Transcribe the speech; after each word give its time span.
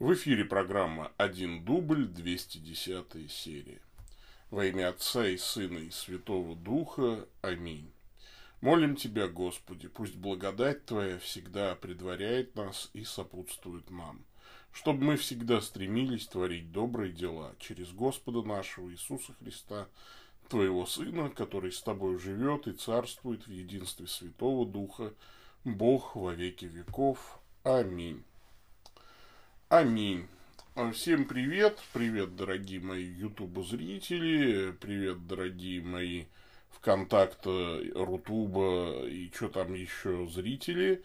В 0.00 0.14
эфире 0.14 0.46
программа 0.46 1.12
«Один 1.18 1.62
дубль», 1.62 2.06
210 2.06 3.30
серия. 3.30 3.82
Во 4.50 4.64
имя 4.64 4.88
Отца 4.88 5.28
и 5.28 5.36
Сына 5.36 5.76
и 5.76 5.90
Святого 5.90 6.56
Духа. 6.56 7.28
Аминь. 7.42 7.92
Молим 8.62 8.96
Тебя, 8.96 9.28
Господи, 9.28 9.88
пусть 9.88 10.16
благодать 10.16 10.86
Твоя 10.86 11.18
всегда 11.18 11.74
предваряет 11.74 12.56
нас 12.56 12.88
и 12.94 13.04
сопутствует 13.04 13.90
нам, 13.90 14.24
чтобы 14.72 15.04
мы 15.04 15.16
всегда 15.18 15.60
стремились 15.60 16.26
творить 16.26 16.72
добрые 16.72 17.12
дела 17.12 17.54
через 17.58 17.92
Господа 17.92 18.42
нашего 18.42 18.90
Иисуса 18.90 19.34
Христа, 19.34 19.86
Твоего 20.48 20.86
Сына, 20.86 21.28
который 21.28 21.72
с 21.72 21.82
Тобой 21.82 22.18
живет 22.18 22.68
и 22.68 22.72
царствует 22.72 23.46
в 23.46 23.50
единстве 23.50 24.06
Святого 24.06 24.64
Духа, 24.64 25.12
Бог 25.64 26.16
во 26.16 26.32
веки 26.32 26.64
веков. 26.64 27.38
Аминь. 27.64 28.24
Аминь. 29.70 30.26
Всем 30.94 31.26
привет. 31.26 31.78
Привет, 31.92 32.34
дорогие 32.34 32.80
мои 32.80 33.04
YouTube 33.04 33.64
зрители. 33.64 34.72
Привет, 34.72 35.28
дорогие 35.28 35.80
мои 35.80 36.24
ВКонтакта, 36.70 37.78
Рутуба 37.94 39.06
и 39.06 39.30
что 39.32 39.48
там 39.48 39.74
еще 39.74 40.26
зрители. 40.26 41.04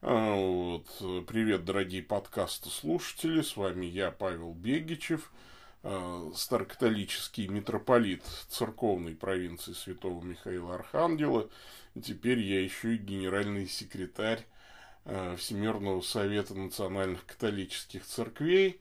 А, 0.00 0.34
вот. 0.34 0.86
Привет, 1.26 1.66
дорогие 1.66 2.02
подкасты 2.02 2.70
слушатели. 2.70 3.42
С 3.42 3.58
вами 3.58 3.84
я, 3.84 4.10
Павел 4.10 4.54
Бегичев, 4.54 5.30
а, 5.82 6.32
старокатолический 6.34 7.46
митрополит 7.48 8.22
церковной 8.48 9.16
провинции 9.16 9.74
Святого 9.74 10.24
Михаила 10.24 10.76
Архангела. 10.76 11.50
Теперь 12.02 12.38
я 12.38 12.62
еще 12.62 12.94
и 12.94 12.96
генеральный 12.96 13.68
секретарь 13.68 14.46
Э, 14.46 14.57
Всемирного 15.04 16.00
Совета 16.00 16.54
Национальных 16.54 17.26
Католических 17.26 18.04
Церквей. 18.04 18.80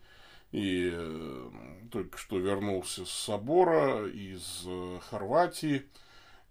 И 0.52 0.91
э, 0.93 1.49
только 1.91 2.17
что 2.17 2.40
вернулся 2.40 3.05
с 3.05 3.12
собора 3.12 4.07
из 4.07 4.63
э, 4.65 4.99
Хорватии. 5.09 5.85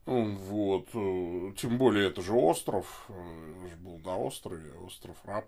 Вот. 0.07 0.89
Э, 0.95 1.53
тем 1.57 1.79
более 1.79 2.09
это 2.09 2.21
же 2.21 2.33
остров. 2.33 3.09
Я 3.09 3.69
же 3.69 3.77
был 3.77 3.99
на 3.99 4.19
острове, 4.19 4.73
остров 4.85 5.17
Раб. 5.25 5.47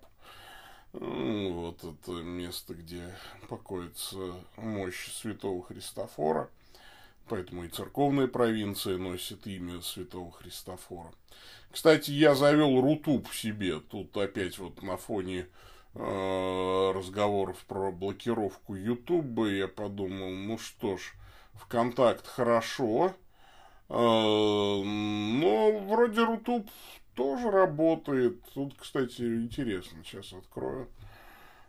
Вот 0.92 1.84
это 1.84 2.10
место, 2.10 2.74
где 2.74 3.14
покоится 3.48 4.34
мощь 4.56 5.12
святого 5.12 5.62
Христофора. 5.62 6.50
Поэтому 7.30 7.62
и 7.62 7.68
церковная 7.68 8.26
провинция 8.26 8.98
носит 8.98 9.46
имя 9.46 9.80
святого 9.82 10.32
Христофора. 10.32 11.12
Кстати, 11.70 12.10
я 12.10 12.34
завел 12.34 12.80
Rutube 12.80 13.28
себе. 13.32 13.78
Тут 13.78 14.16
опять 14.16 14.58
вот 14.58 14.82
на 14.82 14.96
фоне 14.96 15.46
э, 15.94 16.92
разговоров 16.92 17.64
про 17.68 17.92
блокировку 17.92 18.74
Ютуба 18.74 19.46
я 19.46 19.68
подумал, 19.68 20.30
ну 20.30 20.58
что 20.58 20.96
ж, 20.96 21.14
ВКонтакт 21.54 22.26
хорошо, 22.26 23.14
э, 23.88 23.94
но 23.94 25.78
вроде 25.86 26.24
Rutube 26.24 26.68
тоже 27.14 27.48
работает. 27.52 28.42
Тут, 28.54 28.74
кстати, 28.76 29.22
интересно, 29.22 30.02
сейчас 30.02 30.32
открою. 30.32 30.88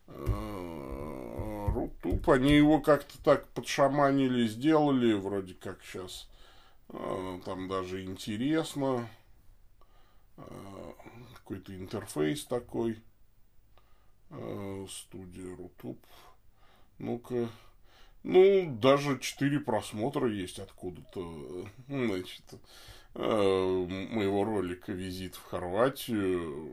Э, 0.07 1.67
Rutube, 1.73 2.29
они 2.29 2.53
его 2.53 2.79
как-то 2.79 3.21
так 3.23 3.47
подшаманили, 3.49 4.47
сделали, 4.47 5.13
вроде 5.13 5.53
как 5.53 5.83
сейчас. 5.83 6.29
Э, 6.89 7.39
там 7.45 7.67
даже 7.67 8.03
интересно. 8.03 9.07
Э, 10.37 10.91
какой-то 11.35 11.75
интерфейс 11.75 12.45
такой. 12.45 13.01
Студия 14.89 15.53
Рутуб. 15.57 15.99
Ну-ка. 16.99 17.49
Ну, 18.23 18.77
даже 18.79 19.19
четыре 19.19 19.59
просмотра 19.59 20.29
есть 20.29 20.59
откуда-то. 20.59 21.67
Значит, 21.87 22.43
моего 23.13 24.45
ролика 24.45 24.93
«Визит 24.93 25.35
в 25.35 25.43
Хорватию», 25.43 26.71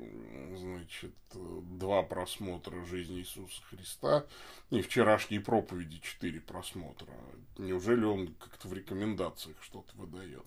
значит, 0.57 1.13
два 1.33 2.03
просмотра 2.03 2.85
«Жизни 2.85 3.19
Иисуса 3.19 3.61
Христа» 3.69 4.25
и 4.71 4.81
вчерашние 4.81 5.41
проповеди 5.41 6.01
четыре 6.01 6.41
просмотра. 6.41 7.13
Неужели 7.59 8.05
он 8.05 8.35
как-то 8.39 8.69
в 8.69 8.73
рекомендациях 8.73 9.57
что-то 9.63 9.97
выдает? 9.97 10.45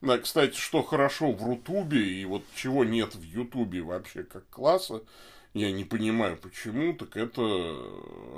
Да, 0.00 0.18
кстати, 0.18 0.56
что 0.56 0.82
хорошо 0.82 1.30
в 1.32 1.42
Рутубе 1.44 2.04
и 2.04 2.24
вот 2.24 2.42
чего 2.56 2.84
нет 2.84 3.14
в 3.14 3.22
Ютубе 3.22 3.82
вообще 3.82 4.24
как 4.24 4.48
класса, 4.50 5.04
я 5.54 5.70
не 5.70 5.84
понимаю 5.84 6.36
почему, 6.36 6.94
так 6.94 7.16
это 7.16 7.76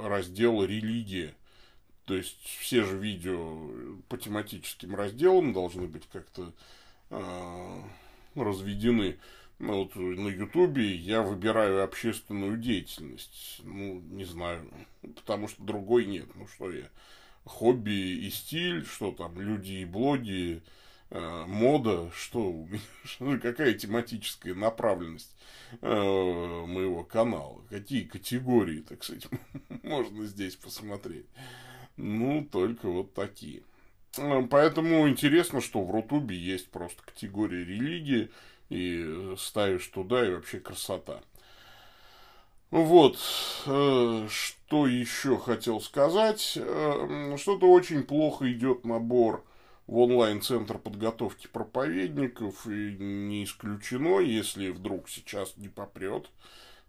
раздел 0.05 0.63
«Религия». 0.63 1.35
То 2.05 2.17
есть 2.17 2.43
все 2.43 2.83
же 2.83 2.99
видео 2.99 3.71
по 4.09 4.19
тематическим 4.19 4.97
разделам 4.97 5.53
должны 5.53 5.87
быть 5.87 6.09
как-то 6.13 6.53
Э, 6.53 6.53
разведены. 8.35 9.19
Ну, 9.59 9.85
вот 9.85 9.95
на 9.95 10.29
Ютубе 10.29 10.95
я 10.95 11.21
выбираю 11.21 11.85
общественную 11.85 12.57
деятельность. 12.57 13.61
Ну, 13.63 14.01
не 14.01 14.25
знаю, 14.25 14.67
потому 15.17 15.49
что 15.49 15.63
другой 15.63 16.07
нет. 16.07 16.29
Ну, 16.35 16.47
что 16.47 16.73
я, 16.73 16.89
хобби 17.45 18.25
и 18.25 18.31
стиль, 18.31 18.87
что 18.87 19.13
там, 19.13 19.39
люди 19.39 19.73
и 19.73 19.85
блоги, 19.85 20.63
э, 21.11 21.45
мода, 21.47 22.11
что, 22.15 22.67
какая 23.43 23.75
тематическая 23.75 24.55
направленность 24.55 25.37
э, 25.83 25.87
моего 25.87 27.05
канала, 27.05 27.61
какие 27.69 28.05
категории, 28.05 28.81
так 28.81 29.05
сказать, 29.05 29.27
можно 29.83 30.25
здесь 30.25 30.57
посмотреть. 30.57 31.27
Ну, 31.99 32.49
только 32.51 32.89
вот 32.89 33.13
такие. 33.13 33.63
Э, 34.19 34.43
поэтому 34.49 35.09
интересно, 35.09 35.61
что 35.61 35.83
в 35.83 35.91
Рутубе 35.91 36.37
есть 36.37 36.71
просто 36.71 37.03
категория 37.03 37.65
религии, 37.65 38.31
и 38.69 39.35
ставишь 39.37 39.87
туда, 39.89 40.27
и 40.27 40.33
вообще 40.33 40.61
красота. 40.61 41.21
Вот, 42.71 43.19
э, 43.67 44.29
что 44.29 44.87
еще 44.87 45.37
хотел 45.37 45.81
сказать. 45.81 46.57
Э, 46.57 47.37
что-то 47.37 47.71
очень 47.71 48.05
плохо 48.05 48.51
идет 48.53 48.85
набор 48.85 49.45
в 49.89 49.99
онлайн-центр 49.99 50.79
подготовки 50.79 51.49
проповедников, 51.49 52.67
и 52.69 52.97
не 52.97 53.43
исключено, 53.43 54.21
если 54.21 54.71
вдруг 54.71 55.09
сейчас 55.09 55.57
не 55.57 55.69
попрет, 55.69 56.31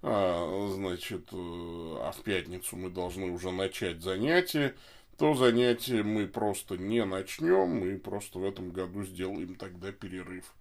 а, 0.03 0.69
значит, 0.75 1.29
а 1.31 2.11
в 2.11 2.21
пятницу 2.23 2.75
мы 2.75 2.91
должны 2.91 3.31
уже 3.31 3.51
начать 3.51 4.03
занятия, 4.03 4.75
то 5.21 5.35
занятие 5.35 6.01
мы 6.01 6.25
просто 6.25 6.79
не 6.79 7.05
начнем, 7.05 7.67
мы 7.67 7.99
просто 7.99 8.39
в 8.39 8.43
этом 8.43 8.71
году 8.71 9.03
сделаем 9.03 9.53
тогда 9.53 9.91
перерыв. 9.91 10.51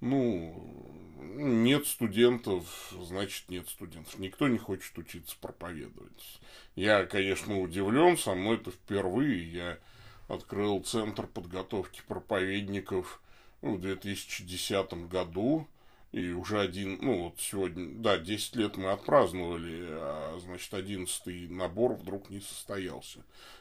Ну, 0.00 0.92
нет 1.36 1.86
студентов, 1.86 2.92
значит 3.00 3.48
нет 3.48 3.68
студентов. 3.68 4.18
Никто 4.18 4.48
не 4.48 4.58
хочет 4.58 4.98
учиться 4.98 5.36
проповедовать. 5.40 6.40
Я, 6.74 7.06
конечно, 7.06 7.60
удивлен, 7.60 8.18
со 8.18 8.34
мной 8.34 8.56
это 8.56 8.72
впервые. 8.72 9.48
Я 9.48 9.78
открыл 10.26 10.82
центр 10.82 11.28
подготовки 11.28 12.02
проповедников 12.08 13.22
в 13.62 13.78
2010 13.78 15.08
году. 15.08 15.68
И 16.12 16.32
уже 16.32 16.60
один, 16.60 16.98
ну 17.00 17.24
вот 17.24 17.38
сегодня, 17.38 17.94
да, 17.94 18.18
10 18.18 18.56
лет 18.56 18.76
мы 18.76 18.90
отпраздновали, 18.90 19.86
а 19.90 20.38
значит, 20.40 20.74
одиннадцатый 20.74 21.46
набор 21.48 21.94
вдруг 21.94 22.30
не 22.30 22.40
состоялся. 22.40 23.20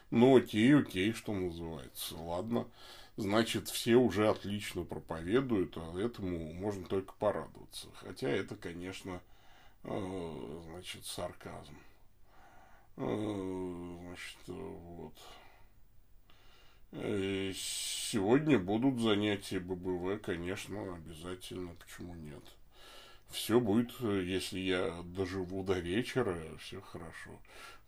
Ну 0.09 0.37
окей, 0.37 0.75
окей, 0.75 1.13
что 1.13 1.31
называется, 1.33 2.15
ладно. 2.17 2.67
Значит, 3.17 3.67
все 3.67 3.95
уже 3.95 4.29
отлично 4.29 4.83
проповедуют, 4.83 5.75
а 5.77 5.99
этому 5.99 6.53
можно 6.53 6.85
только 6.85 7.13
порадоваться. 7.19 7.87
Хотя 7.95 8.29
это, 8.29 8.55
конечно, 8.55 9.21
э, 9.83 10.61
значит, 10.71 11.05
сарказм. 11.05 11.77
Э, 12.95 13.97
значит, 14.01 14.37
вот. 14.47 15.13
Э, 16.91 17.51
сегодня 17.55 18.57
будут 18.57 18.99
занятия 18.99 19.59
ББВ, 19.59 20.21
конечно, 20.21 20.95
обязательно, 20.95 21.75
почему 21.75 22.15
нет. 22.15 22.43
Все 23.29 23.59
будет, 23.59 23.91
если 23.99 24.59
я 24.59 25.03
доживу 25.03 25.63
до 25.63 25.77
вечера, 25.77 26.35
все 26.59 26.81
хорошо. 26.81 27.39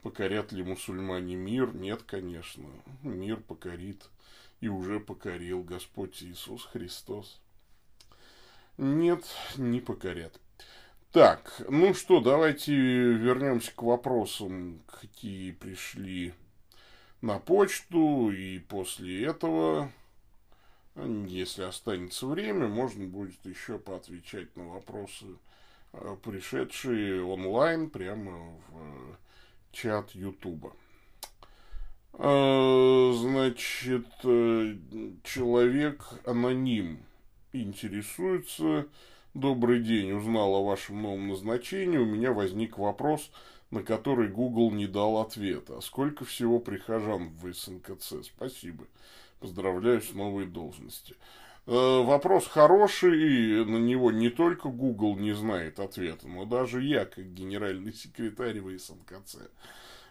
Покорят 0.04 0.52
ли 0.52 0.64
мусульмане 0.64 1.36
мир? 1.36 1.74
Нет, 1.74 2.04
конечно. 2.04 2.68
Мир 3.02 3.38
покорит 3.38 4.10
и 4.60 4.68
уже 4.68 5.00
покорил 5.00 5.64
Господь 5.64 6.22
Иисус 6.22 6.66
Христос. 6.66 7.40
Нет, 8.78 9.24
не 9.58 9.80
покорят. 9.80 10.40
Так, 11.12 11.62
ну 11.68 11.94
что, 11.94 12.22
давайте 12.22 12.74
вернемся 12.74 13.72
к 13.76 13.82
вопросам, 13.82 14.82
какие 14.88 15.52
пришли 15.52 16.34
на 17.22 17.38
почту, 17.40 18.32
и 18.32 18.60
после 18.60 19.26
этого, 19.26 19.92
если 20.96 21.64
останется 21.64 22.26
время, 22.26 22.68
можно 22.68 23.06
будет 23.06 23.46
еще 23.46 23.78
поотвечать 23.78 24.56
на 24.56 24.68
вопросы, 24.68 25.26
э, 25.94 26.16
пришедшие 26.24 27.24
онлайн 27.24 27.90
прямо 27.90 28.32
в 28.32 28.78
э, 28.78 29.16
чат 29.72 30.12
Ютуба. 30.16 30.74
Э, 32.14 33.14
значит, 33.16 34.08
человек 35.24 36.04
аноним 36.26 37.06
интересуется. 37.54 38.88
Добрый 39.34 39.82
день, 39.82 40.12
узнал 40.12 40.56
о 40.56 40.66
вашем 40.66 41.04
новом 41.04 41.30
назначении. 41.30 41.98
У 41.98 42.06
меня 42.06 42.34
возник 42.34 42.78
вопрос– 42.80 43.32
на 43.72 43.84
который 43.84 44.28
Google 44.28 44.72
не 44.72 44.86
дал 44.86 45.18
ответа. 45.18 45.78
А 45.78 45.82
сколько 45.82 46.26
всего 46.26 46.60
прихожан 46.60 47.30
в 47.30 47.52
СНКЦ? 47.52 48.26
Спасибо. 48.26 48.86
Поздравляю 49.40 50.02
с 50.02 50.14
новой 50.14 50.46
должности. 50.46 51.16
Э, 51.68 52.04
вопрос 52.04 52.48
хороший, 52.48 53.62
и 53.62 53.66
на 53.66 53.78
него 53.78 54.12
не 54.12 54.30
только 54.30 54.70
Google 54.70 55.16
не 55.18 55.34
знает 55.34 55.80
ответа, 55.80 56.28
но 56.28 56.46
даже 56.46 56.84
я, 56.84 57.06
как 57.06 57.34
генеральный 57.34 57.94
секретарь 57.94 58.60
в 58.60 58.78
СНКЦ. 58.78 59.38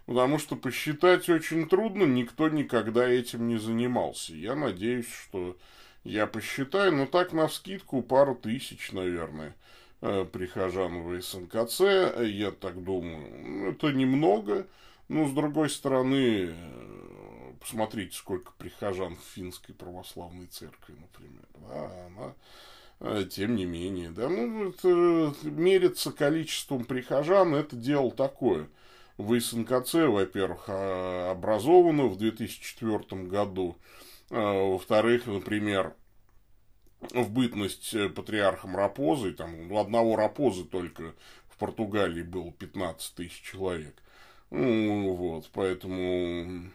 Потому 0.06 0.38
что 0.38 0.56
посчитать 0.56 1.28
очень 1.28 1.68
трудно, 1.68 2.04
никто 2.04 2.48
никогда 2.48 3.08
этим 3.08 3.46
не 3.46 3.58
занимался. 3.58 4.34
Я 4.34 4.54
надеюсь, 4.54 5.08
что 5.08 5.56
я 6.02 6.26
посчитаю, 6.26 6.96
но 6.96 7.06
так 7.06 7.32
на 7.32 7.46
вскидку 7.46 8.02
пару 8.02 8.34
тысяч, 8.34 8.90
наверное. 8.92 9.54
Э, 10.02 10.24
прихожан 10.24 11.02
в 11.02 11.20
СНКЦ, 11.20 11.80
я 12.22 12.52
так 12.52 12.82
думаю. 12.82 13.72
Это 13.72 13.92
немного, 13.92 14.66
но 15.08 15.28
с 15.28 15.32
другой 15.32 15.68
стороны, 15.68 16.48
э, 16.48 17.52
посмотрите, 17.60 18.16
сколько 18.16 18.52
прихожан 18.56 19.16
в 19.16 19.34
финской 19.34 19.74
православной 19.74 20.46
церкви, 20.46 20.94
например. 20.98 21.44
Да, 21.68 22.06
она 22.06 22.34
э, 23.00 23.26
тем 23.30 23.56
не 23.56 23.66
менее, 23.66 24.08
да, 24.10 24.30
ну, 24.30 24.70
это, 24.70 25.34
мериться 25.42 26.12
количеством 26.12 26.86
прихожан, 26.86 27.54
это 27.54 27.76
дело 27.76 28.10
такое. 28.10 28.68
В 29.18 29.38
СНКЦ, 29.38 29.94
во-первых, 30.06 30.64
а, 30.68 31.32
образовано 31.32 32.06
в 32.06 32.16
2004 32.16 33.24
году, 33.24 33.76
во-вторых, 34.30 35.26
например, 35.26 35.92
в 37.00 37.30
бытность 37.30 37.94
э, 37.94 38.08
патриархом 38.08 38.76
Рапозой, 38.76 39.32
там 39.32 39.70
у 39.72 39.78
одного 39.78 40.16
Рапозы 40.16 40.64
только 40.64 41.14
в 41.48 41.56
Португалии 41.56 42.22
было 42.22 42.52
15 42.52 43.14
тысяч 43.14 43.40
человек. 43.40 43.94
Ну, 44.50 45.14
вот, 45.14 45.48
поэтому, 45.52 46.70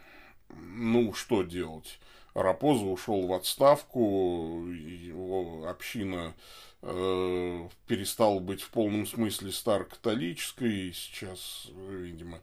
ну, 0.50 1.14
что 1.14 1.44
делать? 1.44 2.00
Рапоза 2.34 2.86
ушел 2.86 3.28
в 3.28 3.34
отставку, 3.34 4.66
его 4.70 5.68
община 5.68 6.34
э, 6.82 7.70
перестала 7.88 8.40
быть 8.40 8.62
в 8.62 8.70
полном 8.72 9.06
смысле 9.08 9.52
старокатолической, 9.52 10.90
и 10.90 10.94
сейчас, 10.94 11.68
видимо, 11.90 12.42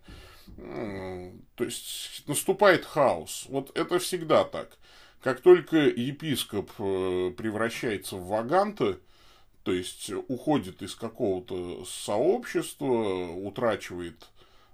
э, 0.56 1.32
то 1.56 1.64
есть 1.64 2.23
наступает 2.26 2.84
хаос. 2.84 3.46
Вот 3.49 3.76
это 3.76 3.99
всегда 3.99 4.44
так. 4.44 4.79
Как 5.22 5.40
только 5.40 5.76
епископ 5.76 6.72
э, 6.78 7.32
превращается 7.36 8.16
в 8.16 8.26
ваганта, 8.26 8.98
то 9.62 9.72
есть 9.72 10.10
уходит 10.28 10.82
из 10.82 10.96
какого-то 10.96 11.84
сообщества, 11.84 13.28
утрачивает 13.28 14.28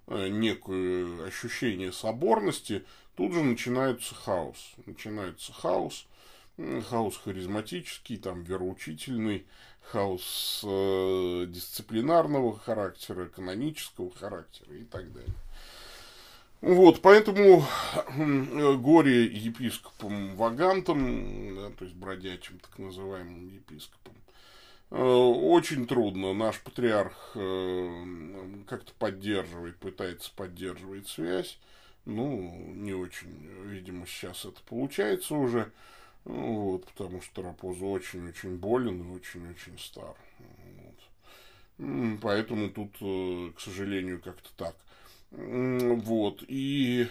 э, 0.07 0.29
некое 0.29 1.27
ощущение 1.27 1.93
соборности, 1.93 2.87
тут 3.15 3.35
же 3.35 3.43
начинается 3.43 4.15
хаос. 4.15 4.57
Начинается 4.87 5.53
хаос, 5.53 6.07
хаос 6.89 7.19
харизматический, 7.19 8.17
там, 8.17 8.43
вероучительный, 8.43 9.47
хаос 9.83 10.63
э, 10.65 11.45
дисциплинарного 11.47 12.59
характера, 12.59 13.27
канонического 13.27 14.11
характера 14.15 14.75
и 14.75 14.85
так 14.85 15.13
далее. 15.13 15.35
Вот, 16.61 17.03
поэтому 17.03 17.65
горе 18.17 19.25
епископом 19.27 20.35
Вагантом, 20.35 21.55
да, 21.55 21.71
то 21.71 21.85
есть 21.85 21.97
бродячим 21.97 22.59
так 22.59 22.77
называемым 22.79 23.49
епископом, 23.49 24.15
э, 24.91 25.01
очень 25.01 25.87
трудно. 25.87 26.35
Наш 26.35 26.61
патриарх 26.61 27.31
э, 27.37 28.65
как-то 28.67 28.93
поддерживает, 28.99 29.77
пытается 29.77 30.33
поддерживать 30.35 31.07
связь. 31.07 31.59
Ну, 32.07 32.73
не 32.75 32.93
очень, 32.93 33.31
видимо, 33.67 34.07
сейчас 34.07 34.45
это 34.45 34.61
получается 34.69 35.35
уже. 35.35 35.71
Вот, 36.25 36.87
потому 36.87 37.23
что 37.23 37.43
Рапоза 37.43 37.85
очень-очень 37.85 38.57
болен 38.57 39.01
и 39.03 39.15
очень-очень 39.15 39.79
стар. 39.79 40.17
Вот. 41.79 42.21
Поэтому 42.21 42.69
тут, 42.71 42.91
э, 43.01 43.53
к 43.57 43.61
сожалению, 43.61 44.21
как-то 44.21 44.49
так. 44.57 44.75
Вот. 45.31 46.43
И 46.49 47.09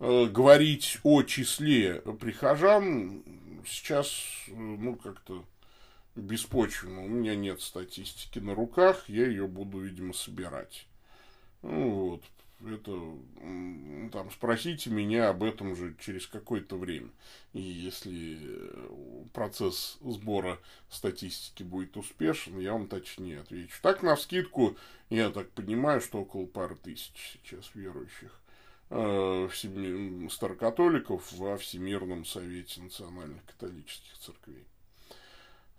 э, 0.00 0.26
говорить 0.26 0.98
о 1.02 1.22
числе 1.22 2.00
прихожан 2.20 3.22
сейчас, 3.66 4.10
ну, 4.48 4.96
как-то 4.96 5.44
беспочвенно. 6.16 7.04
У 7.04 7.08
меня 7.08 7.34
нет 7.34 7.60
статистики 7.60 8.38
на 8.38 8.54
руках, 8.54 9.08
я 9.08 9.26
ее 9.26 9.46
буду, 9.46 9.78
видимо, 9.78 10.12
собирать. 10.12 10.86
Ну, 11.62 12.10
вот 12.10 12.22
это 12.72 14.10
там 14.12 14.30
спросите 14.30 14.90
меня 14.90 15.28
об 15.28 15.42
этом 15.42 15.74
же 15.74 15.94
через 16.00 16.26
какое-то 16.26 16.76
время. 16.76 17.10
И 17.52 17.60
если 17.60 18.38
э, 18.40 19.24
процесс 19.32 19.98
сбора 20.02 20.58
статистики 20.88 21.62
будет 21.62 21.96
успешен, 21.96 22.58
я 22.58 22.72
вам 22.72 22.86
точнее 22.86 23.40
отвечу. 23.40 23.76
Так, 23.82 24.02
на 24.02 24.16
вскидку, 24.16 24.76
я 25.10 25.30
так 25.30 25.50
понимаю, 25.50 26.00
что 26.00 26.20
около 26.20 26.46
пары 26.46 26.76
тысяч 26.76 27.38
сейчас 27.42 27.70
верующих 27.74 28.40
э, 28.90 29.48
старокатоликов 30.30 31.32
во 31.32 31.56
Всемирном 31.56 32.24
Совете 32.24 32.82
Национальных 32.82 33.44
Католических 33.46 34.16
Церквей. 34.18 34.64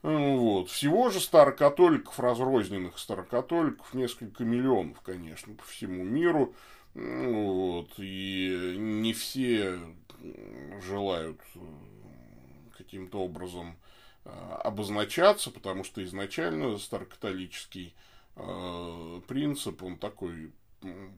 Вот. 0.05 0.69
Всего 0.69 1.09
же 1.09 1.19
старокатоликов, 1.19 2.19
разрозненных 2.19 2.99
старокатоликов, 2.99 3.91
несколько 3.95 4.43
миллионов, 4.43 5.01
конечно, 5.01 5.55
по 5.55 5.63
всему 5.63 6.03
миру. 6.03 6.53
Вот. 6.93 7.89
И 7.97 8.75
не 8.77 9.13
все 9.13 9.79
желают 10.83 11.41
э, 11.55 11.59
каким-то 12.77 13.17
образом 13.23 13.77
э, 14.25 14.29
обозначаться, 14.63 15.49
потому 15.49 15.83
что 15.83 16.03
изначально 16.03 16.77
старокатолический 16.77 17.95
э, 18.35 19.21
принцип, 19.27 19.81
он 19.81 19.97
такой 19.97 20.51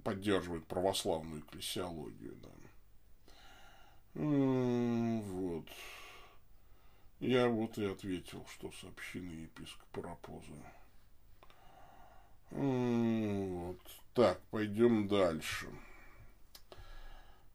поддерживает 0.06 0.66
православную 0.66 1.42
экклесиологию. 1.42 2.38
Да. 2.42 2.50
Вот. 4.14 5.66
Я 7.20 7.48
вот 7.48 7.78
и 7.78 7.86
ответил, 7.86 8.46
что 8.54 8.72
с 8.72 8.84
общины 8.84 9.32
епископа 9.32 10.04
Рапоза. 10.04 10.54
Вот. 12.52 13.80
Так, 14.14 14.40
пойдем 14.52 15.08
дальше. 15.08 15.68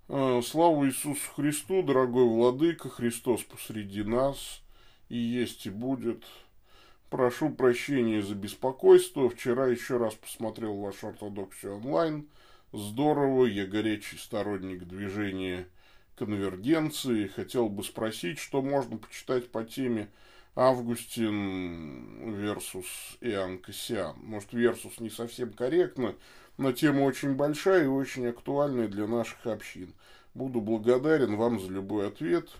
А, 0.09 0.43
слава 0.43 0.87
Иисусу 0.87 1.31
Христу, 1.37 1.83
дорогой 1.83 2.25
Владыка, 2.25 2.89
Христос 2.89 3.43
посреди 3.45 4.03
нас. 4.03 4.63
и 5.09 5.17
есть 5.17 5.67
и 5.67 5.71
будет. 5.71 6.25
Прошу 7.09 7.51
прощения 7.51 8.23
за 8.23 8.35
беспокойство. 8.35 9.29
Вчера 9.29 9.67
еще 9.67 9.99
раз 9.99 10.15
посмотрел 10.15 10.77
вашу 10.77 11.09
ортодоксию 11.09 11.77
онлайн. 11.77 12.27
Здорово, 12.73 13.45
я 13.45 13.67
горячий 13.67 14.17
сторонник 14.17 14.85
движения 14.85 15.69
конвергенции. 16.17 17.27
Хотел 17.27 17.69
бы 17.69 17.83
спросить, 17.85 18.39
что 18.39 18.63
можно 18.63 18.99
почитать 18.99 19.51
по 19.51 19.65
теме 19.65 20.09
Августин 20.55 22.35
versus 22.35 22.87
Иоанн 23.21 23.59
Кассиан. 23.59 24.17
Может, 24.23 24.53
versus 24.53 24.95
не 24.99 25.11
совсем 25.11 25.53
корректно, 25.53 26.15
но 26.59 26.73
тема 26.73 27.03
очень 27.03 27.35
большая 27.35 27.85
и 27.85 27.89
очень 27.89 28.27
актуальная 28.27 28.89
для 28.89 29.07
наших 29.07 29.47
общин. 29.47 29.95
Буду 30.35 30.61
благодарен 30.61 31.37
вам 31.37 31.61
за 31.61 31.71
любой 31.71 32.09
ответ. 32.09 32.51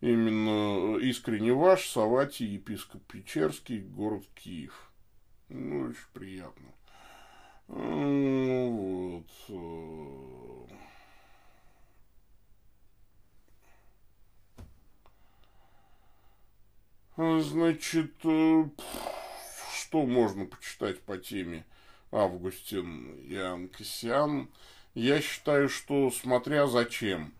Именно 0.00 0.98
искренне 0.98 1.52
ваш, 1.52 1.88
Саватий, 1.88 2.46
епископ 2.46 3.02
Печерский, 3.04 3.80
город 3.80 4.24
Киев. 4.34 4.92
Ну, 5.48 5.88
очень 5.88 5.98
приятно. 6.12 6.68
Вот. 7.68 9.26
Значит, 17.18 18.12
что 18.20 18.70
можно 20.06 20.46
почитать 20.46 21.00
по 21.00 21.18
теме 21.18 21.66
Августин 22.12 23.16
и 23.24 23.34
Анкасиан? 23.34 24.48
Я 24.94 25.20
считаю, 25.20 25.68
что 25.68 26.12
смотря 26.12 26.68
зачем. 26.68 27.34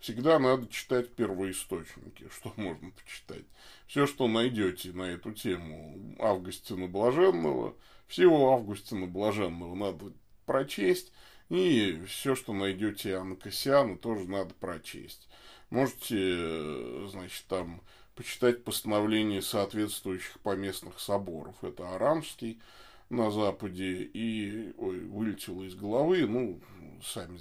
Всегда 0.00 0.40
надо 0.40 0.66
читать 0.66 1.14
первоисточники, 1.14 2.28
что 2.34 2.52
можно 2.60 2.90
почитать. 2.90 3.44
Все, 3.86 4.08
что 4.08 4.26
найдете 4.26 4.90
на 4.90 5.04
эту 5.04 5.30
тему 5.30 6.16
Августина 6.18 6.88
Блаженного, 6.88 7.76
всего 8.08 8.52
Августина 8.54 9.06
Блаженного 9.06 9.76
надо 9.76 10.12
прочесть, 10.46 11.12
и 11.48 12.02
все, 12.08 12.34
что 12.34 12.52
найдете 12.52 13.22
Кассиана, 13.40 13.96
тоже 13.96 14.28
надо 14.28 14.52
прочесть. 14.54 15.28
Можете, 15.70 17.06
значит, 17.06 17.44
там 17.46 17.82
почитать 18.20 18.64
постановления 18.64 19.40
соответствующих 19.40 20.40
поместных 20.40 21.00
соборов. 21.00 21.54
Это 21.62 21.94
Арамский, 21.94 22.60
на 23.08 23.30
Западе 23.30 24.02
и 24.02 24.74
ой, 24.76 25.00
вылетело 25.06 25.62
из 25.62 25.74
головы, 25.74 26.26
ну, 26.26 26.60
сами 27.02 27.38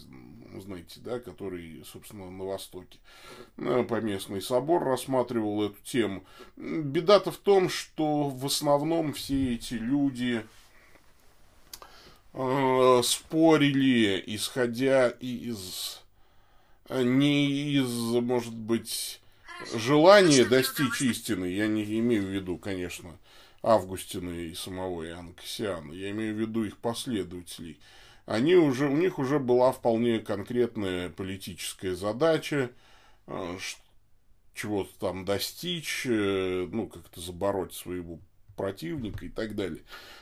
знаете, 0.58 1.02
да, 1.04 1.20
который, 1.20 1.84
собственно, 1.86 2.32
на 2.32 2.46
Востоке. 2.46 2.98
Э, 3.58 3.84
Поместный 3.84 4.42
собор 4.42 4.86
рассматривал 4.86 5.66
эту 5.66 5.76
тему. 5.84 6.24
Беда-то 6.56 7.32
в 7.32 7.38
том, 7.38 7.68
что 7.68 8.30
в 8.30 8.46
основном 8.46 9.12
все 9.12 9.56
эти 9.56 9.74
люди 9.74 10.46
э, 12.32 13.02
спорили, 13.04 14.24
исходя 14.28 15.10
из 15.10 16.02
не 16.90 17.74
из, 17.74 17.90
может 18.16 18.56
быть, 18.56 19.20
желания 19.74 20.46
достичь 20.46 21.02
истины, 21.02 21.46
я 21.46 21.68
не 21.68 21.84
имею 22.00 22.24
в 22.24 22.30
виду, 22.30 22.58
конечно, 22.58 23.18
Августина 23.62 24.30
и 24.30 24.54
самого 24.54 25.06
Иоанна 25.08 25.34
Кассиана, 25.34 25.92
я 25.92 26.12
имею 26.12 26.36
в 26.36 26.40
виду 26.40 26.64
их 26.64 26.78
последователей, 26.78 27.80
они 28.26 28.56
уже, 28.56 28.88
у 28.88 28.96
них 28.96 29.20
уже 29.20 29.40
была 29.40 29.72
вполне 29.72 30.20
конкретная 30.20 31.10
политическая 31.10 31.96
задача, 31.96 32.72
э, 33.28 33.58
чего-то 34.54 34.92
там 35.00 35.26
достичь, 35.26 36.06
э, 36.06 36.68
ну, 36.72 36.88
как-то 36.88 37.22
забороть 37.22 37.74
своего 37.74 38.20
противника 38.56 39.26
и 39.26 39.30
так 39.30 39.56
далее. 39.56 39.82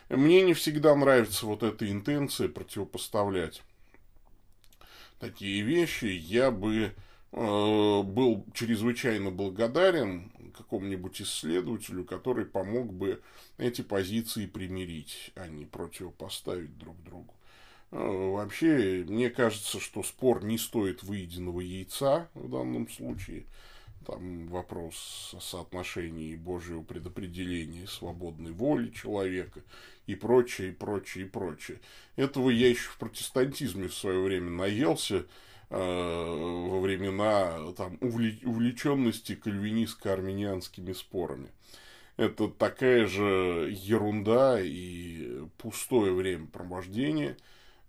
Мне 0.10 0.42
не 0.44 0.54
всегда 0.54 0.96
нравится 0.96 1.46
вот 1.46 1.64
эта 1.64 1.90
интенция 1.90 2.48
противопоставлять 2.48 3.62
такие 5.20 5.62
вещи. 5.64 6.06
Я 6.06 6.52
бы 6.52 6.94
был 7.32 8.46
чрезвычайно 8.54 9.32
благодарен 9.32 10.32
какому-нибудь 10.58 11.22
исследователю, 11.22 12.04
который 12.04 12.46
помог 12.46 12.92
бы 12.92 13.22
эти 13.58 13.82
позиции 13.82 14.46
примирить, 14.46 15.32
а 15.36 15.48
не 15.48 15.66
противопоставить 15.66 16.78
друг 16.78 17.02
другу. 17.04 17.34
Э, 17.92 17.98
вообще, 17.98 19.06
мне 19.08 19.30
кажется, 19.30 19.80
что 19.80 20.04
спор 20.04 20.44
не 20.44 20.58
стоит 20.58 21.04
выеденного 21.04 21.62
яйца 21.62 22.30
в 22.34 22.50
данном 22.50 22.90
случае. 22.90 23.46
Там 24.06 24.48
вопрос 24.48 25.34
о 25.36 25.42
соотношении 25.42 26.36
Божьего 26.36 26.82
предопределения 26.82 27.88
свободной 27.88 28.54
воли 28.54 28.90
человека 28.90 29.62
и 30.06 30.16
прочее, 30.16 30.70
и 30.70 30.72
прочее, 30.72 31.26
и 31.26 31.30
прочее. 31.30 31.80
Этого 32.16 32.50
я 32.50 32.70
еще 32.70 32.90
в 32.90 32.98
протестантизме 32.98 33.90
в 33.90 33.94
свое 33.94 34.22
время 34.22 34.50
наелся, 34.50 35.18
Э, 35.20 35.26
во 35.70 36.80
времена 36.80 37.74
там, 37.74 37.98
увлеченности 38.00 39.36
кальвинистско-армянианскими 39.36 40.94
спорами. 40.94 41.50
Это 42.18 42.48
такая 42.48 43.06
же 43.06 43.72
ерунда 43.72 44.60
и 44.60 45.46
пустое 45.60 46.12
времяпровождение, 46.14 47.38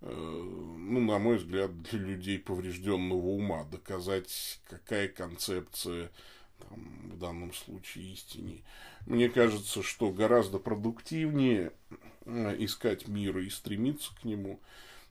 э, 0.03 0.11
ну, 0.13 1.01
на 1.01 1.19
мой 1.19 1.39
взгляд, 1.39 1.83
для 1.83 1.99
людей 1.99 2.39
поврежденного 2.39 3.27
ума. 3.27 3.65
Доказать, 3.65 4.61
какая 4.69 5.09
концепция 5.09 6.11
там, 6.59 7.11
в 7.11 7.19
данном 7.19 7.55
случае 7.55 8.13
истине. 8.13 8.63
Мне 9.07 9.31
кажется, 9.31 9.83
что 9.83 10.11
гораздо 10.13 10.59
продуктивнее 10.59 11.73
э, 12.27 12.57
искать 12.59 13.09
мир 13.09 13.39
и 13.39 13.49
стремиться 13.49 14.15
к 14.15 14.25
нему. 14.25 14.61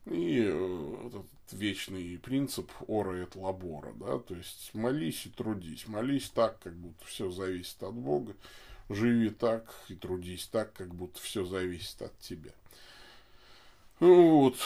И 0.05 0.35
этот 0.35 1.25
вечный 1.53 2.17
принцип 2.17 2.71
ора 2.87 3.21
et 3.21 3.35
лабора, 3.35 3.93
да, 3.93 4.19
то 4.19 4.35
есть 4.35 4.71
молись 4.73 5.25
и 5.25 5.29
трудись, 5.29 5.87
молись 5.87 6.29
так, 6.29 6.59
как 6.59 6.75
будто 6.75 7.05
все 7.05 7.29
зависит 7.31 7.81
от 7.83 7.93
Бога, 7.93 8.35
живи 8.89 9.29
так 9.29 9.73
и 9.89 9.95
трудись 9.95 10.47
так, 10.47 10.73
как 10.73 10.93
будто 10.93 11.19
все 11.21 11.45
зависит 11.45 12.01
от 12.01 12.17
тебя. 12.19 12.51
Вот, 13.99 14.57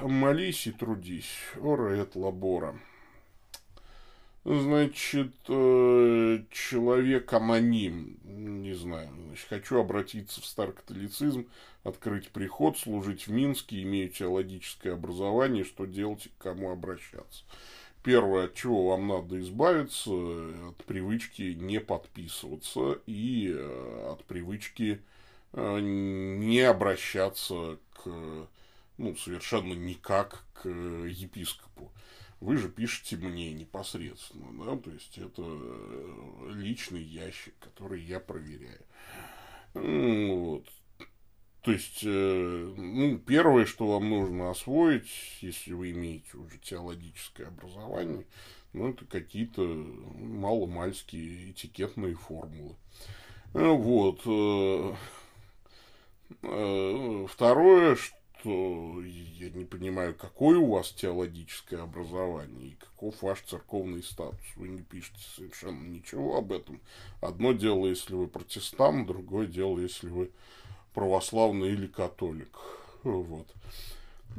молись 0.00 0.66
и 0.66 0.72
трудись, 0.72 1.32
ора 1.60 1.96
et 1.96 2.14
лабора. 2.14 2.78
Значит, 4.48 5.32
э, 5.48 6.38
человек-аноним, 6.52 8.16
не 8.22 8.74
знаю, 8.74 9.10
значит, 9.26 9.48
хочу 9.48 9.80
обратиться 9.80 10.40
в 10.40 10.46
старокатолицизм, 10.46 11.48
открыть 11.82 12.28
приход, 12.28 12.78
служить 12.78 13.26
в 13.26 13.32
Минске, 13.32 13.82
имею 13.82 14.08
теологическое 14.08 14.92
образование, 14.92 15.64
что 15.64 15.84
делать 15.84 16.26
и 16.26 16.28
к 16.28 16.38
кому 16.38 16.70
обращаться. 16.70 17.42
Первое, 18.04 18.44
от 18.44 18.54
чего 18.54 18.90
вам 18.90 19.08
надо 19.08 19.40
избавиться, 19.40 20.12
от 20.12 20.76
привычки 20.84 21.56
не 21.58 21.80
подписываться 21.80 23.00
и 23.06 23.52
э, 23.52 24.10
от 24.12 24.24
привычки 24.26 25.00
э, 25.54 25.80
не 25.80 26.60
обращаться 26.60 27.78
к, 27.94 28.46
ну, 28.96 29.16
совершенно 29.16 29.72
никак 29.72 30.44
к 30.54 30.68
епископу 30.68 31.90
вы 32.40 32.56
же 32.56 32.68
пишете 32.68 33.16
мне 33.16 33.52
непосредственно, 33.52 34.64
да, 34.64 34.76
то 34.76 34.90
есть 34.90 35.16
это 35.18 35.42
э, 35.42 36.50
личный 36.54 37.02
ящик, 37.02 37.54
который 37.60 38.02
я 38.02 38.20
проверяю. 38.20 38.84
Вот. 39.74 40.66
То 41.62 41.72
есть, 41.72 42.00
э, 42.04 42.74
ну, 42.76 43.18
первое, 43.18 43.64
что 43.64 43.86
вам 43.86 44.10
нужно 44.10 44.50
освоить, 44.50 45.10
если 45.40 45.72
вы 45.72 45.92
имеете 45.92 46.36
уже 46.36 46.58
теологическое 46.58 47.48
образование, 47.48 48.26
ну, 48.72 48.90
это 48.90 49.06
какие-то 49.06 49.62
маломальские 49.62 51.50
этикетные 51.52 52.14
формулы. 52.14 52.76
Вот. 53.52 54.20
Э, 54.26 54.94
второе, 57.28 57.96
что 57.96 58.15
что 58.15 58.15
я 58.44 59.50
не 59.50 59.64
понимаю, 59.64 60.14
какое 60.14 60.58
у 60.58 60.72
вас 60.72 60.92
теологическое 60.92 61.82
образование 61.82 62.70
и 62.70 62.76
каков 62.76 63.22
ваш 63.22 63.42
церковный 63.42 64.02
статус. 64.02 64.46
Вы 64.56 64.68
не 64.68 64.82
пишете 64.82 65.20
совершенно 65.34 65.86
ничего 65.86 66.36
об 66.36 66.52
этом. 66.52 66.80
Одно 67.20 67.52
дело, 67.52 67.86
если 67.86 68.14
вы 68.14 68.28
протестант, 68.28 69.06
другое 69.06 69.46
дело, 69.46 69.78
если 69.78 70.08
вы 70.08 70.30
православный 70.94 71.70
или 71.70 71.86
католик. 71.86 72.56
Вот. 73.02 73.46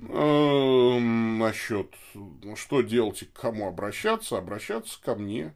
Эм, 0.10 1.40
насчет, 1.40 1.94
ну, 2.14 2.56
что 2.56 2.82
делать 2.82 3.24
и 3.24 3.26
к 3.26 3.34
кому 3.34 3.68
обращаться? 3.68 4.38
Обращаться 4.38 5.02
ко 5.02 5.16
мне, 5.16 5.54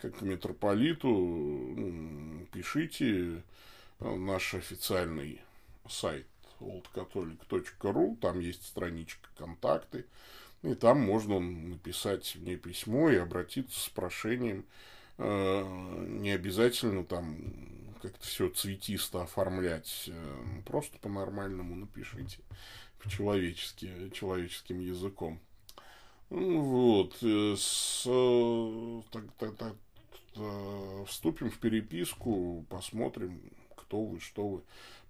как 0.00 0.18
к 0.18 0.22
митрополиту. 0.22 1.76
Пишите 2.52 3.42
наш 4.00 4.54
официальный 4.54 5.40
сайт 5.88 6.26
oldcatholic.ru, 6.60 8.16
там 8.20 8.40
есть 8.40 8.66
страничка 8.66 9.28
контакты, 9.36 10.06
и 10.62 10.74
там 10.74 11.00
можно 11.00 11.40
написать 11.40 12.36
мне 12.36 12.56
письмо 12.56 13.10
и 13.10 13.16
обратиться 13.16 13.80
с 13.80 13.88
прошением 13.88 14.64
э, 15.18 16.04
не 16.06 16.30
обязательно 16.32 17.04
там 17.04 17.36
как-то 18.02 18.26
все 18.26 18.48
цветисто 18.48 19.22
оформлять, 19.22 20.04
э, 20.08 20.36
просто 20.66 20.98
по-нормальному 20.98 21.76
напишите, 21.76 22.38
по-человечески, 23.02 24.10
человеческим 24.12 24.80
языком. 24.80 25.40
Вот, 26.28 27.16
э, 27.22 27.54
с, 27.56 28.04
так, 29.10 29.24
так, 29.38 29.56
так, 29.56 29.74
вступим 31.06 31.50
в 31.50 31.58
переписку, 31.58 32.64
посмотрим, 32.68 33.40
кто 33.76 34.04
вы, 34.04 34.20
что 34.20 34.46
вы. 34.46 34.62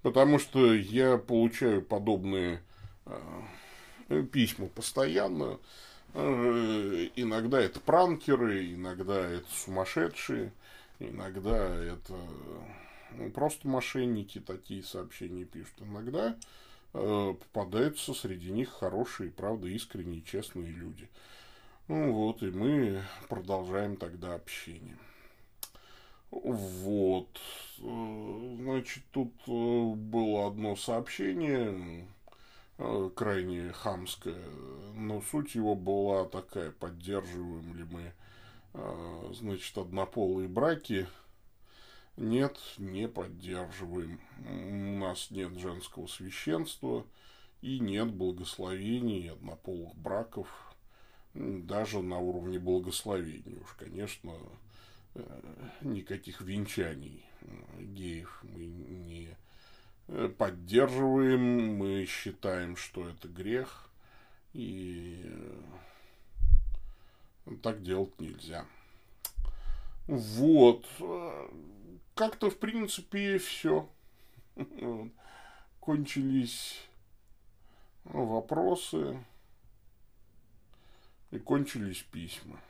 Потому 0.03 0.39
что 0.39 0.75
я 0.75 1.19
получаю 1.19 1.83
подобные 1.83 2.63
э, 3.07 4.23
письма 4.33 4.69
постоянно. 4.69 5.59
Э, 6.15 7.09
иногда 7.17 7.61
это 7.61 7.81
пранкеры, 7.81 8.75
иногда 8.75 9.21
это 9.21 9.47
сумасшедшие, 9.51 10.53
иногда 10.99 11.75
это 11.77 12.15
ну, 13.13 13.31
просто 13.31 13.69
мошенники 13.69 14.41
такие 14.41 14.83
сообщения 14.83 15.45
пишут. 15.45 15.75
Иногда 15.81 16.37
э, 16.95 17.35
попадаются 17.39 18.15
среди 18.15 18.51
них 18.51 18.71
хорошие, 18.71 19.31
правда, 19.31 19.69
искренние, 19.69 20.23
честные 20.23 20.69
люди. 20.69 21.09
Ну 21.89 22.13
вот, 22.13 22.43
и 22.43 22.51
мы 22.51 23.03
продолжаем 23.29 23.97
тогда 23.97 24.35
общение. 24.35 24.97
Вот. 26.31 27.41
Э, 27.81 28.57
значит, 28.61 29.03
тут 29.11 29.33
э, 29.47 29.95
было 29.95 30.47
одно 30.47 30.77
сообщение, 30.77 32.07
э, 32.79 33.11
крайне 33.17 33.73
хамское, 33.73 34.43
но 34.95 35.21
суть 35.23 35.55
его 35.55 35.75
была 35.75 36.25
такая, 36.27 36.71
поддерживаем 36.71 37.77
ли 37.77 37.85
мы, 37.85 38.13
значит, 39.35 39.77
однополые 39.77 40.49
браки. 40.49 41.09
Нет, 42.17 42.59
не 42.79 43.09
поддерживаем. 43.09 44.21
У 44.47 44.99
нас 44.99 45.31
нет 45.31 45.59
женского 45.59 46.07
священства 46.07 47.05
и 47.63 47.81
нет 47.81 48.13
благословений 48.13 49.33
однополых 49.33 49.97
браков, 49.97 50.49
даже 51.35 52.01
на 52.01 52.19
уровне 52.19 52.61
благословения. 52.61 53.59
Уж, 53.59 53.73
конечно, 53.79 54.35
никаких 55.81 56.41
венчаний 56.41 57.25
геев 57.79 58.43
мы 58.43 58.67
не 58.67 59.37
поддерживаем, 60.39 61.77
мы 61.77 62.05
считаем, 62.07 62.77
что 62.77 63.09
это 63.09 63.29
грех, 63.29 63.91
и 64.53 65.23
э, 65.25 65.61
так 67.63 67.83
делать 67.83 68.19
нельзя. 68.19 68.67
Вот. 70.07 70.87
Как-то, 72.15 72.51
в 72.51 72.59
принципе, 72.59 73.39
все. 73.39 73.89
Кончились 75.79 76.81
вопросы 78.05 79.25
и 81.31 81.39
кончились 81.39 82.03
письма. 82.03 82.61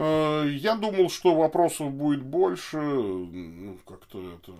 Э, 0.00 0.44
я 0.48 0.76
думал, 0.76 1.10
что 1.10 1.34
вопросов 1.34 1.92
будет 1.92 2.22
больше. 2.22 2.78
Ну, 2.78 3.76
как-то 3.84 4.34
это... 4.34 4.52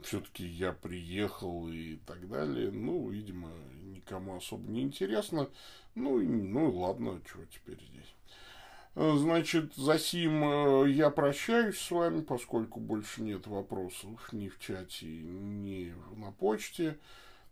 Все-таки 0.00 0.44
я 0.44 0.72
приехал 0.72 1.68
и 1.68 1.96
так 2.06 2.28
далее. 2.28 2.70
Ну, 2.72 3.10
видимо, 3.10 3.50
никому 3.82 4.36
особо 4.36 4.68
не 4.68 4.82
интересно. 4.82 5.48
Ну, 5.94 6.18
ну 6.18 6.70
ладно, 6.70 7.20
что 7.24 7.44
теперь 7.46 7.78
здесь. 7.92 8.12
Э, 8.96 9.14
значит, 9.16 9.72
за 9.76 10.00
сим 10.00 10.42
э, 10.42 10.90
я 10.90 11.10
прощаюсь 11.10 11.78
с 11.78 11.92
вами, 11.92 12.22
поскольку 12.22 12.80
больше 12.80 13.22
нет 13.22 13.46
вопросов 13.46 14.32
ни 14.32 14.48
в 14.48 14.58
чате, 14.58 15.06
ни 15.06 15.94
на 16.16 16.32
почте. 16.32 16.98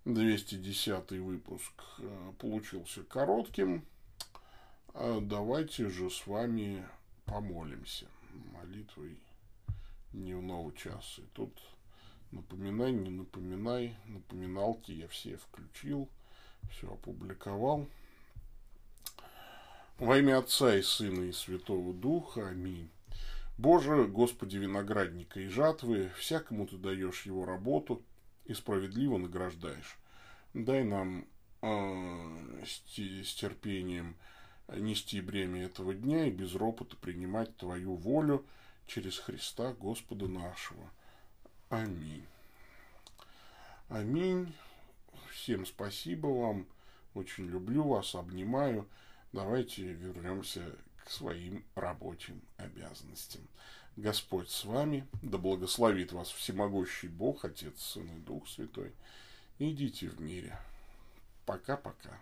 210 0.04 1.12
выпуск 1.12 1.74
получился 2.38 3.04
коротким. 3.04 3.84
А 4.94 5.20
давайте 5.20 5.88
же 5.88 6.10
с 6.10 6.26
вами 6.26 6.84
помолимся 7.24 8.06
молитвой 8.52 9.18
дневного 10.12 10.72
часа. 10.74 11.22
И 11.22 11.26
тут 11.34 11.52
напоминай, 12.30 12.92
не 12.92 13.10
напоминай, 13.10 13.96
напоминалки 14.06 14.92
я 14.92 15.08
все 15.08 15.36
включил, 15.36 16.08
все 16.70 16.92
опубликовал. 16.92 17.86
Во 19.98 20.16
имя 20.16 20.38
Отца 20.38 20.76
и 20.76 20.82
Сына 20.82 21.24
и 21.24 21.32
Святого 21.32 21.92
Духа. 21.92 22.48
Аминь. 22.48 22.88
Боже, 23.56 24.06
Господи 24.06 24.56
виноградника 24.56 25.40
и 25.40 25.48
жатвы, 25.48 26.10
всякому 26.16 26.68
Ты 26.68 26.76
даешь 26.76 27.26
его 27.26 27.44
работу 27.44 28.02
и 28.44 28.54
справедливо 28.54 29.18
награждаешь. 29.18 29.98
Дай 30.54 30.84
нам 30.84 31.26
э, 31.62 32.64
с, 32.64 33.34
терпением 33.34 34.16
нести 34.68 35.20
бремя 35.20 35.64
этого 35.64 35.94
дня 35.94 36.26
и 36.26 36.30
без 36.30 36.54
ропота 36.54 36.96
принимать 36.96 37.56
Твою 37.56 37.94
волю 37.94 38.44
через 38.86 39.18
Христа 39.18 39.72
Господа 39.74 40.28
нашего. 40.28 40.90
Аминь. 41.70 42.24
Аминь. 43.88 44.52
Всем 45.30 45.66
спасибо 45.66 46.26
вам. 46.26 46.66
Очень 47.14 47.46
люблю 47.46 47.84
вас, 47.84 48.14
обнимаю. 48.14 48.86
Давайте 49.32 49.82
вернемся 49.82 50.76
к 51.04 51.10
своим 51.10 51.64
рабочим 51.74 52.40
обязанностям. 52.56 53.42
Господь 53.96 54.48
с 54.50 54.64
вами, 54.64 55.06
да 55.22 55.38
благословит 55.38 56.12
вас 56.12 56.30
всемогущий 56.30 57.08
Бог, 57.08 57.44
Отец, 57.44 57.80
Сын 57.80 58.06
и 58.16 58.20
Дух 58.20 58.46
Святой. 58.48 58.92
Идите 59.58 60.08
в 60.08 60.20
мире. 60.20 60.56
Пока-пока. 61.46 62.20